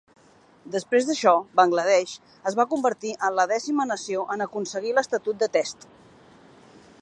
Després 0.75 1.09
d'això, 1.09 1.33
Bangladesh 1.59 2.13
es 2.51 2.57
va 2.61 2.65
convertir 2.71 3.11
en 3.29 3.37
la 3.41 3.45
dècima 3.53 3.87
nació 3.91 4.25
en 4.37 4.45
aconseguir 4.47 4.95
l'estatut 4.99 5.43
de 5.45 5.51
Test. 5.61 5.87